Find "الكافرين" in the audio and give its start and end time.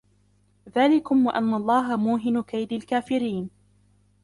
2.73-3.49